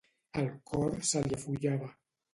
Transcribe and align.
El 0.43 0.47
cor 0.71 0.97
se 1.11 1.21
li 1.27 1.37
afollava. 1.39 1.95